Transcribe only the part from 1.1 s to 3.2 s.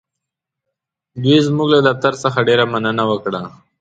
دوی زموږ له دفتر څخه ډېره مننه